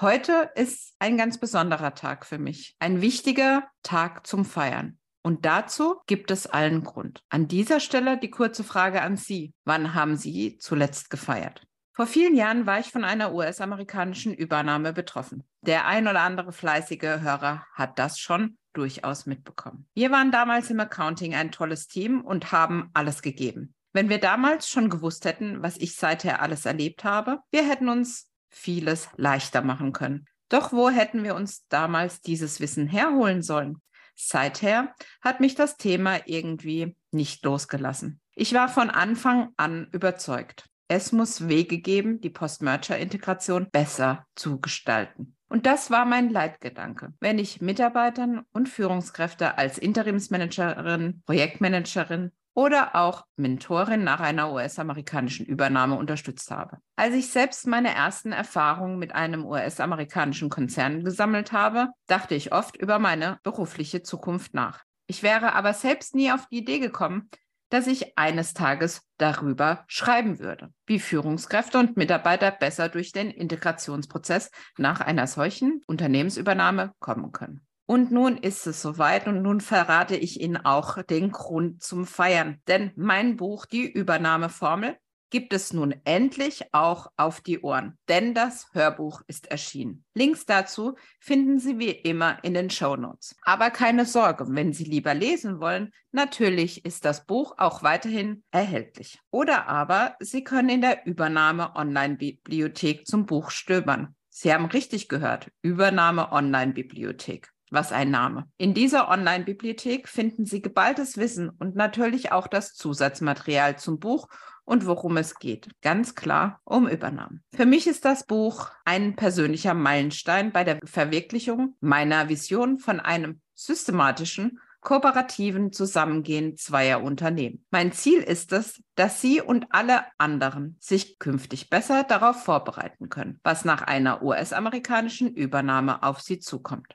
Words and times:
Heute 0.00 0.50
ist 0.56 0.96
ein 0.98 1.16
ganz 1.16 1.38
besonderer 1.38 1.94
Tag 1.94 2.26
für 2.26 2.38
mich, 2.38 2.74
ein 2.80 3.00
wichtiger 3.00 3.68
Tag 3.84 4.26
zum 4.26 4.44
Feiern. 4.44 4.98
Und 5.22 5.44
dazu 5.44 6.00
gibt 6.08 6.32
es 6.32 6.48
allen 6.48 6.82
Grund. 6.82 7.22
An 7.28 7.46
dieser 7.46 7.78
Stelle 7.78 8.18
die 8.18 8.30
kurze 8.30 8.64
Frage 8.64 9.02
an 9.02 9.16
Sie. 9.16 9.54
Wann 9.64 9.94
haben 9.94 10.16
Sie 10.16 10.58
zuletzt 10.58 11.10
gefeiert? 11.10 11.62
Vor 11.92 12.08
vielen 12.08 12.34
Jahren 12.34 12.66
war 12.66 12.80
ich 12.80 12.90
von 12.90 13.04
einer 13.04 13.32
US-amerikanischen 13.32 14.34
Übernahme 14.34 14.92
betroffen. 14.92 15.44
Der 15.60 15.86
ein 15.86 16.08
oder 16.08 16.22
andere 16.22 16.50
fleißige 16.50 17.20
Hörer 17.20 17.64
hat 17.72 18.00
das 18.00 18.18
schon 18.18 18.58
durchaus 18.72 19.26
mitbekommen. 19.26 19.86
Wir 19.94 20.10
waren 20.10 20.32
damals 20.32 20.70
im 20.70 20.80
Accounting 20.80 21.36
ein 21.36 21.52
tolles 21.52 21.86
Team 21.86 22.20
und 22.20 22.50
haben 22.50 22.90
alles 22.94 23.22
gegeben. 23.22 23.76
Wenn 23.92 24.08
wir 24.08 24.18
damals 24.18 24.68
schon 24.68 24.90
gewusst 24.90 25.24
hätten, 25.24 25.62
was 25.62 25.76
ich 25.76 25.94
seither 25.94 26.42
alles 26.42 26.66
erlebt 26.66 27.04
habe, 27.04 27.38
wir 27.52 27.64
hätten 27.64 27.88
uns 27.88 28.28
vieles 28.54 29.08
leichter 29.16 29.62
machen 29.62 29.92
können. 29.92 30.26
Doch 30.48 30.72
wo 30.72 30.88
hätten 30.88 31.24
wir 31.24 31.34
uns 31.34 31.66
damals 31.68 32.20
dieses 32.20 32.60
Wissen 32.60 32.86
herholen 32.86 33.42
sollen? 33.42 33.80
Seither 34.14 34.94
hat 35.20 35.40
mich 35.40 35.54
das 35.54 35.76
Thema 35.76 36.20
irgendwie 36.26 36.96
nicht 37.10 37.44
losgelassen. 37.44 38.20
Ich 38.34 38.54
war 38.54 38.68
von 38.68 38.90
Anfang 38.90 39.50
an 39.56 39.88
überzeugt. 39.92 40.68
Es 40.86 41.12
muss 41.12 41.48
Wege 41.48 41.78
geben, 41.78 42.20
die 42.20 42.30
Post-Merger-Integration 42.30 43.68
besser 43.70 44.26
zu 44.34 44.60
gestalten. 44.60 45.34
Und 45.48 45.66
das 45.66 45.90
war 45.90 46.04
mein 46.04 46.30
Leitgedanke. 46.30 47.14
Wenn 47.20 47.38
ich 47.38 47.60
Mitarbeitern 47.60 48.44
und 48.52 48.68
Führungskräfte 48.68 49.56
als 49.56 49.78
Interimsmanagerin, 49.78 51.22
Projektmanagerin 51.26 52.32
oder 52.54 52.94
auch 52.94 53.24
Mentorin 53.36 54.04
nach 54.04 54.20
einer 54.20 54.52
US-amerikanischen 54.52 55.44
Übernahme 55.44 55.96
unterstützt 55.96 56.50
habe. 56.50 56.78
Als 56.96 57.14
ich 57.14 57.28
selbst 57.28 57.66
meine 57.66 57.94
ersten 57.94 58.32
Erfahrungen 58.32 58.98
mit 58.98 59.14
einem 59.14 59.44
US-amerikanischen 59.44 60.50
Konzern 60.50 61.04
gesammelt 61.04 61.52
habe, 61.52 61.88
dachte 62.06 62.34
ich 62.34 62.52
oft 62.52 62.76
über 62.76 62.98
meine 62.98 63.38
berufliche 63.42 64.02
Zukunft 64.02 64.54
nach. 64.54 64.82
Ich 65.06 65.22
wäre 65.22 65.54
aber 65.54 65.74
selbst 65.74 66.14
nie 66.14 66.32
auf 66.32 66.46
die 66.46 66.58
Idee 66.58 66.78
gekommen, 66.78 67.28
dass 67.70 67.86
ich 67.88 68.16
eines 68.16 68.54
Tages 68.54 69.02
darüber 69.18 69.84
schreiben 69.88 70.38
würde, 70.38 70.72
wie 70.86 71.00
Führungskräfte 71.00 71.78
und 71.78 71.96
Mitarbeiter 71.96 72.52
besser 72.52 72.88
durch 72.88 73.10
den 73.10 73.30
Integrationsprozess 73.30 74.50
nach 74.78 75.00
einer 75.00 75.26
solchen 75.26 75.82
Unternehmensübernahme 75.86 76.92
kommen 77.00 77.32
können. 77.32 77.66
Und 77.86 78.10
nun 78.10 78.38
ist 78.38 78.66
es 78.66 78.80
soweit 78.80 79.26
und 79.26 79.42
nun 79.42 79.60
verrate 79.60 80.16
ich 80.16 80.40
Ihnen 80.40 80.56
auch 80.56 81.02
den 81.02 81.32
Grund 81.32 81.82
zum 81.82 82.06
Feiern. 82.06 82.60
Denn 82.66 82.92
mein 82.96 83.36
Buch, 83.36 83.66
die 83.66 83.90
Übernahmeformel, 83.90 84.96
gibt 85.34 85.52
es 85.52 85.72
nun 85.72 85.94
endlich 86.04 86.62
auch 86.72 87.08
auf 87.16 87.40
die 87.40 87.58
Ohren, 87.58 87.98
denn 88.08 88.34
das 88.34 88.68
Hörbuch 88.72 89.20
ist 89.26 89.50
erschienen. 89.50 90.04
Links 90.14 90.46
dazu 90.46 90.94
finden 91.18 91.58
Sie 91.58 91.80
wie 91.80 91.90
immer 91.90 92.38
in 92.44 92.54
den 92.54 92.70
Show 92.70 92.94
Notes. 92.94 93.34
Aber 93.42 93.70
keine 93.70 94.06
Sorge, 94.06 94.46
wenn 94.48 94.72
Sie 94.72 94.84
lieber 94.84 95.12
lesen 95.12 95.58
wollen, 95.58 95.90
natürlich 96.12 96.84
ist 96.84 97.04
das 97.04 97.26
Buch 97.26 97.54
auch 97.58 97.82
weiterhin 97.82 98.44
erhältlich. 98.52 99.18
Oder 99.32 99.66
aber 99.66 100.14
Sie 100.20 100.44
können 100.44 100.68
in 100.68 100.80
der 100.82 101.04
Übernahme 101.04 101.74
Online-Bibliothek 101.74 103.04
zum 103.04 103.26
Buch 103.26 103.50
stöbern. 103.50 104.14
Sie 104.30 104.54
haben 104.54 104.66
richtig 104.66 105.08
gehört, 105.08 105.50
Übernahme 105.62 106.30
Online-Bibliothek. 106.30 107.53
Was 107.74 107.90
ein 107.90 108.12
Name. 108.12 108.48
In 108.56 108.72
dieser 108.72 109.08
Online-Bibliothek 109.08 110.08
finden 110.08 110.46
Sie 110.46 110.62
geballtes 110.62 111.16
Wissen 111.16 111.50
und 111.50 111.74
natürlich 111.74 112.30
auch 112.30 112.46
das 112.46 112.74
Zusatzmaterial 112.74 113.76
zum 113.80 113.98
Buch 113.98 114.28
und 114.64 114.86
worum 114.86 115.16
es 115.16 115.40
geht. 115.40 115.68
Ganz 115.82 116.14
klar 116.14 116.60
um 116.62 116.86
Übernahmen. 116.86 117.42
Für 117.52 117.66
mich 117.66 117.88
ist 117.88 118.04
das 118.04 118.26
Buch 118.26 118.70
ein 118.84 119.16
persönlicher 119.16 119.74
Meilenstein 119.74 120.52
bei 120.52 120.62
der 120.62 120.78
Verwirklichung 120.84 121.74
meiner 121.80 122.28
Vision 122.28 122.78
von 122.78 123.00
einem 123.00 123.40
systematischen 123.54 124.60
kooperativen 124.80 125.72
Zusammengehen 125.72 126.56
zweier 126.56 127.02
Unternehmen. 127.02 127.64
Mein 127.70 127.90
Ziel 127.90 128.20
ist 128.20 128.52
es, 128.52 128.80
dass 128.94 129.20
Sie 129.20 129.40
und 129.40 129.66
alle 129.70 130.04
anderen 130.16 130.76
sich 130.78 131.18
künftig 131.18 131.70
besser 131.70 132.04
darauf 132.04 132.44
vorbereiten 132.44 133.08
können, 133.08 133.40
was 133.42 133.64
nach 133.64 133.82
einer 133.82 134.22
US-amerikanischen 134.22 135.34
Übernahme 135.34 136.04
auf 136.04 136.20
Sie 136.20 136.38
zukommt. 136.38 136.94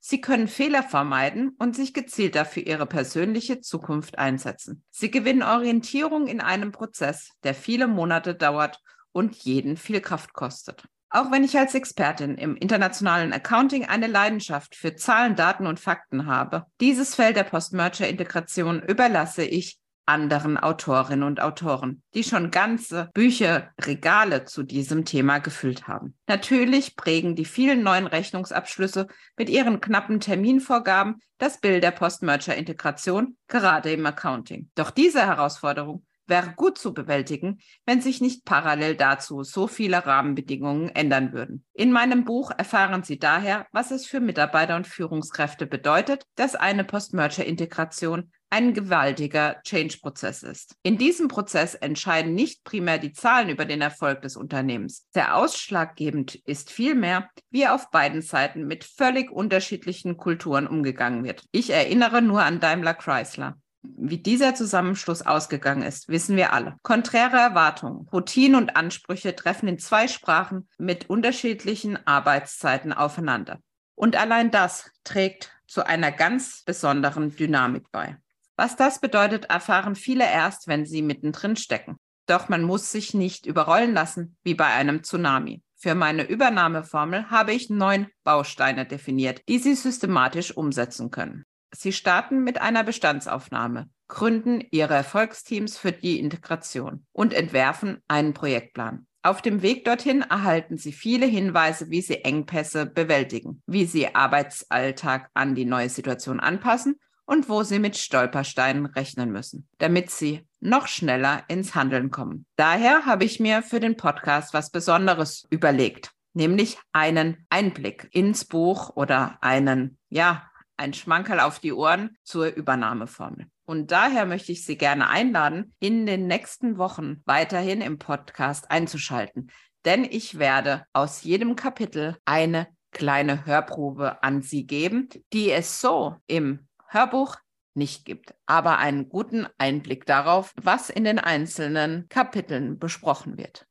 Sie 0.00 0.20
können 0.20 0.48
Fehler 0.48 0.82
vermeiden 0.82 1.56
und 1.58 1.74
sich 1.74 1.94
gezielter 1.94 2.44
für 2.44 2.60
Ihre 2.60 2.86
persönliche 2.86 3.60
Zukunft 3.60 4.18
einsetzen. 4.18 4.84
Sie 4.90 5.10
gewinnen 5.10 5.42
Orientierung 5.42 6.26
in 6.26 6.40
einem 6.40 6.72
Prozess, 6.72 7.32
der 7.44 7.54
viele 7.54 7.86
Monate 7.86 8.34
dauert 8.34 8.80
und 9.12 9.34
jeden 9.36 9.76
viel 9.76 10.00
Kraft 10.00 10.32
kostet. 10.32 10.84
Auch 11.08 11.30
wenn 11.30 11.44
ich 11.44 11.56
als 11.56 11.74
Expertin 11.74 12.36
im 12.36 12.56
internationalen 12.56 13.32
Accounting 13.32 13.86
eine 13.86 14.06
Leidenschaft 14.06 14.74
für 14.74 14.96
Zahlen, 14.96 15.36
Daten 15.36 15.66
und 15.66 15.80
Fakten 15.80 16.26
habe, 16.26 16.66
dieses 16.80 17.14
Feld 17.14 17.36
der 17.36 17.44
Post-Merger-Integration 17.44 18.82
überlasse 18.82 19.44
ich 19.44 19.78
anderen 20.06 20.56
Autorinnen 20.56 21.24
und 21.24 21.40
Autoren, 21.40 22.02
die 22.14 22.24
schon 22.24 22.50
ganze 22.50 23.10
Bücherregale 23.12 24.44
zu 24.44 24.62
diesem 24.62 25.04
Thema 25.04 25.38
gefüllt 25.38 25.88
haben. 25.88 26.16
Natürlich 26.28 26.96
prägen 26.96 27.34
die 27.34 27.44
vielen 27.44 27.82
neuen 27.82 28.06
Rechnungsabschlüsse 28.06 29.08
mit 29.36 29.50
ihren 29.50 29.80
knappen 29.80 30.20
Terminvorgaben 30.20 31.20
das 31.38 31.60
Bild 31.60 31.82
der 31.82 31.90
Post-Merger-Integration, 31.90 33.36
gerade 33.48 33.92
im 33.92 34.06
Accounting. 34.06 34.70
Doch 34.74 34.90
diese 34.90 35.26
Herausforderung 35.26 36.05
wäre 36.26 36.54
gut 36.56 36.78
zu 36.78 36.94
bewältigen, 36.94 37.58
wenn 37.84 38.00
sich 38.00 38.20
nicht 38.20 38.44
parallel 38.44 38.96
dazu 38.96 39.42
so 39.42 39.66
viele 39.66 40.04
Rahmenbedingungen 40.06 40.88
ändern 40.90 41.32
würden. 41.32 41.64
In 41.74 41.92
meinem 41.92 42.24
Buch 42.24 42.50
erfahren 42.56 43.02
Sie 43.02 43.18
daher, 43.18 43.66
was 43.72 43.90
es 43.90 44.06
für 44.06 44.20
Mitarbeiter 44.20 44.76
und 44.76 44.86
Führungskräfte 44.86 45.66
bedeutet, 45.66 46.24
dass 46.34 46.54
eine 46.54 46.84
Post-Merger-Integration 46.84 48.30
ein 48.50 48.74
gewaltiger 48.74 49.60
Change-Prozess 49.64 50.42
ist. 50.42 50.76
In 50.82 50.98
diesem 50.98 51.28
Prozess 51.28 51.74
entscheiden 51.74 52.34
nicht 52.34 52.64
primär 52.64 52.98
die 52.98 53.12
Zahlen 53.12 53.48
über 53.48 53.64
den 53.64 53.80
Erfolg 53.80 54.22
des 54.22 54.36
Unternehmens. 54.36 55.08
Der 55.14 55.36
ausschlaggebend 55.36 56.36
ist 56.46 56.70
vielmehr, 56.70 57.28
wie 57.50 57.66
auf 57.66 57.90
beiden 57.90 58.22
Seiten 58.22 58.66
mit 58.66 58.84
völlig 58.84 59.30
unterschiedlichen 59.30 60.16
Kulturen 60.16 60.66
umgegangen 60.66 61.24
wird. 61.24 61.44
Ich 61.50 61.70
erinnere 61.70 62.22
nur 62.22 62.42
an 62.42 62.60
Daimler 62.60 62.94
Chrysler. 62.94 63.58
Wie 63.96 64.18
dieser 64.18 64.54
Zusammenschluss 64.54 65.22
ausgegangen 65.22 65.82
ist, 65.82 66.08
wissen 66.08 66.36
wir 66.36 66.52
alle. 66.52 66.76
Konträre 66.82 67.36
Erwartungen, 67.36 68.08
Routinen 68.12 68.60
und 68.60 68.76
Ansprüche 68.76 69.34
treffen 69.34 69.68
in 69.68 69.78
zwei 69.78 70.08
Sprachen 70.08 70.68
mit 70.78 71.10
unterschiedlichen 71.10 71.98
Arbeitszeiten 72.06 72.92
aufeinander. 72.92 73.60
Und 73.94 74.16
allein 74.16 74.50
das 74.50 74.90
trägt 75.04 75.52
zu 75.66 75.86
einer 75.86 76.12
ganz 76.12 76.62
besonderen 76.64 77.34
Dynamik 77.34 77.90
bei. 77.92 78.16
Was 78.56 78.76
das 78.76 79.00
bedeutet, 79.00 79.46
erfahren 79.46 79.94
viele 79.94 80.24
erst, 80.24 80.66
wenn 80.68 80.86
sie 80.86 81.02
mittendrin 81.02 81.56
stecken. 81.56 81.96
Doch 82.26 82.48
man 82.48 82.62
muss 82.62 82.90
sich 82.90 83.14
nicht 83.14 83.46
überrollen 83.46 83.94
lassen, 83.94 84.36
wie 84.42 84.54
bei 84.54 84.66
einem 84.66 85.02
Tsunami. 85.02 85.62
Für 85.76 85.94
meine 85.94 86.24
Übernahmeformel 86.24 87.30
habe 87.30 87.52
ich 87.52 87.68
neun 87.68 88.08
Bausteine 88.24 88.86
definiert, 88.86 89.42
die 89.48 89.58
Sie 89.58 89.74
systematisch 89.74 90.56
umsetzen 90.56 91.10
können. 91.10 91.44
Sie 91.78 91.92
starten 91.92 92.42
mit 92.42 92.60
einer 92.60 92.84
Bestandsaufnahme, 92.84 93.88
gründen 94.08 94.62
Ihre 94.70 94.94
Erfolgsteams 94.94 95.76
für 95.76 95.92
die 95.92 96.18
Integration 96.18 97.04
und 97.12 97.34
entwerfen 97.34 98.02
einen 98.08 98.34
Projektplan. 98.34 99.06
Auf 99.22 99.42
dem 99.42 99.62
Weg 99.62 99.84
dorthin 99.84 100.22
erhalten 100.22 100.78
Sie 100.78 100.92
viele 100.92 101.26
Hinweise, 101.26 101.90
wie 101.90 102.00
Sie 102.00 102.24
Engpässe 102.24 102.86
bewältigen, 102.86 103.62
wie 103.66 103.84
Sie 103.84 104.14
Arbeitsalltag 104.14 105.30
an 105.34 105.54
die 105.54 105.64
neue 105.64 105.88
Situation 105.88 106.40
anpassen 106.40 106.96
und 107.26 107.48
wo 107.48 107.62
sie 107.62 107.78
mit 107.78 107.96
Stolpersteinen 107.96 108.86
rechnen 108.86 109.30
müssen, 109.30 109.68
damit 109.78 110.10
sie 110.10 110.46
noch 110.60 110.86
schneller 110.86 111.42
ins 111.48 111.74
Handeln 111.74 112.10
kommen. 112.10 112.46
Daher 112.56 113.04
habe 113.04 113.24
ich 113.24 113.40
mir 113.40 113.62
für 113.62 113.80
den 113.80 113.96
Podcast 113.96 114.54
was 114.54 114.70
Besonderes 114.70 115.46
überlegt, 115.50 116.12
nämlich 116.32 116.78
einen 116.92 117.46
Einblick 117.50 118.08
ins 118.12 118.44
Buch 118.44 118.90
oder 118.94 119.38
einen, 119.42 119.98
ja, 120.08 120.48
ein 120.76 120.92
Schmankerl 120.94 121.40
auf 121.40 121.58
die 121.58 121.72
Ohren 121.72 122.16
zur 122.22 122.54
Übernahmeformel. 122.54 123.46
Und 123.64 123.90
daher 123.90 124.26
möchte 124.26 124.52
ich 124.52 124.64
Sie 124.64 124.76
gerne 124.76 125.08
einladen, 125.08 125.74
in 125.80 126.06
den 126.06 126.26
nächsten 126.26 126.78
Wochen 126.78 127.22
weiterhin 127.24 127.80
im 127.80 127.98
Podcast 127.98 128.70
einzuschalten. 128.70 129.50
Denn 129.84 130.04
ich 130.04 130.38
werde 130.38 130.84
aus 130.92 131.22
jedem 131.22 131.56
Kapitel 131.56 132.16
eine 132.24 132.68
kleine 132.92 133.44
Hörprobe 133.44 134.22
an 134.22 134.42
Sie 134.42 134.66
geben, 134.66 135.08
die 135.32 135.50
es 135.50 135.80
so 135.80 136.16
im 136.26 136.66
Hörbuch 136.88 137.36
nicht 137.76 138.04
gibt, 138.04 138.34
aber 138.46 138.78
einen 138.78 139.08
guten 139.08 139.46
Einblick 139.58 140.06
darauf, 140.06 140.52
was 140.60 140.90
in 140.90 141.04
den 141.04 141.18
einzelnen 141.18 142.08
Kapiteln 142.08 142.78
besprochen 142.78 143.38
wird. 143.38 143.66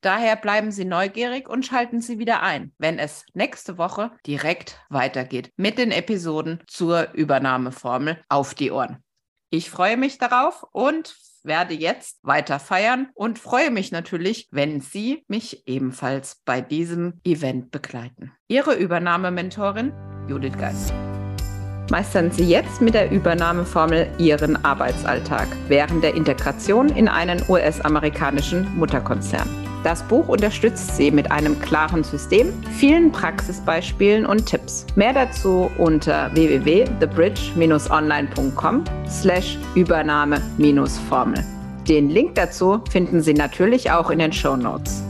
Daher 0.00 0.36
bleiben 0.36 0.70
Sie 0.70 0.84
neugierig 0.84 1.48
und 1.48 1.66
schalten 1.66 2.00
Sie 2.00 2.18
wieder 2.18 2.42
ein, 2.42 2.72
wenn 2.78 2.98
es 2.98 3.26
nächste 3.34 3.78
Woche 3.78 4.12
direkt 4.26 4.80
weitergeht 4.88 5.52
mit 5.56 5.78
den 5.78 5.90
Episoden 5.90 6.62
zur 6.66 7.12
Übernahmeformel 7.14 8.22
auf 8.28 8.54
die 8.54 8.70
Ohren. 8.70 9.02
Ich 9.50 9.70
freue 9.70 9.96
mich 9.96 10.18
darauf 10.18 10.64
und 10.72 11.16
werde 11.42 11.74
jetzt 11.74 12.18
weiter 12.22 12.60
feiern 12.60 13.08
und 13.14 13.38
freue 13.38 13.70
mich 13.70 13.90
natürlich, 13.90 14.48
wenn 14.50 14.80
Sie 14.80 15.24
mich 15.26 15.66
ebenfalls 15.66 16.42
bei 16.44 16.60
diesem 16.60 17.20
Event 17.24 17.70
begleiten. 17.70 18.32
Ihre 18.48 18.74
Übernahmementorin 18.74 19.92
Judith 20.28 20.58
Geist. 20.58 20.92
Meistern 21.90 22.30
Sie 22.30 22.44
jetzt 22.44 22.82
mit 22.82 22.94
der 22.94 23.10
Übernahmeformel 23.10 24.06
Ihren 24.18 24.62
Arbeitsalltag 24.64 25.48
während 25.68 26.04
der 26.04 26.14
Integration 26.14 26.90
in 26.90 27.08
einen 27.08 27.42
US-amerikanischen 27.48 28.68
Mutterkonzern. 28.76 29.48
Das 29.84 30.02
Buch 30.02 30.28
unterstützt 30.28 30.96
Sie 30.96 31.10
mit 31.10 31.30
einem 31.30 31.58
klaren 31.60 32.04
System, 32.04 32.52
vielen 32.78 33.10
Praxisbeispielen 33.10 34.26
und 34.26 34.44
Tipps. 34.44 34.84
Mehr 34.96 35.14
dazu 35.14 35.70
unter 35.78 36.30
www.thebridge-online.com 36.34 38.84
slash 39.08 39.56
Übernahme-Formel. 39.74 41.42
Den 41.88 42.10
Link 42.10 42.34
dazu 42.34 42.82
finden 42.90 43.22
Sie 43.22 43.32
natürlich 43.32 43.90
auch 43.90 44.10
in 44.10 44.18
den 44.18 44.32
Show 44.32 44.56
Notes. 44.56 45.07